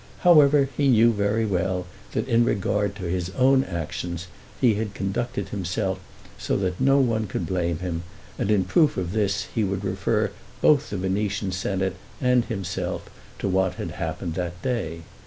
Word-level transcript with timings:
However, 0.21 0.67
he 0.75 0.87
knew 0.87 1.11
very 1.13 1.45
well, 1.45 1.85
that 2.13 2.27
in 2.27 2.43
regard 2.43 2.95
to 2.95 3.03
his 3.03 3.29
own 3.37 3.63
actions 3.63 4.25
he 4.59 4.73
had 4.73 4.95
conducted 4.95 5.49
himself 5.49 5.99
so 6.39 6.57
that 6.57 6.81
no 6.81 6.97
one 6.99 7.27
could 7.27 7.45
blame 7.45 7.77
him; 7.77 8.01
and 8.39 8.49
in 8.49 8.65
proof 8.65 8.97
of 8.97 9.11
this 9.11 9.43
he 9.53 9.63
would 9.63 9.85
refer 9.85 10.31
both 10.59 10.89
the 10.89 10.97
Venetian 10.97 11.51
senate 11.51 11.97
and 12.19 12.45
himself 12.45 13.11
to 13.37 13.47
what 13.47 13.75
had 13.75 13.91
happened 13.91 14.33
that 14.33 14.59
day. 14.63 15.01